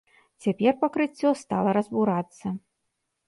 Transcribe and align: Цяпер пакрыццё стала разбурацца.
Цяпер 0.43 0.73
пакрыццё 0.83 1.29
стала 1.43 1.75
разбурацца. 1.79 2.47